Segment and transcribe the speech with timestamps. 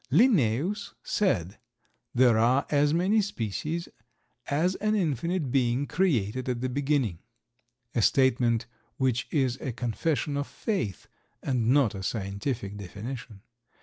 [0.09, 1.59] Linnaeus said:
[2.11, 3.87] "There are as many species
[4.47, 7.19] as an infinite Being created at the beginning,"
[7.93, 8.65] a statement
[8.97, 11.07] which is a confession of faith,
[11.43, 13.43] and not a scientific definition.